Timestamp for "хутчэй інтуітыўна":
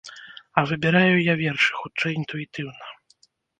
1.83-2.93